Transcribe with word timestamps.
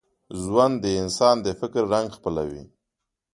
ژوند 0.41 0.73
د 0.83 0.85
انسان 1.01 1.35
د 1.45 1.47
فکر 1.59 1.81
رنګ 1.93 2.07
خپلوي. 2.17 2.63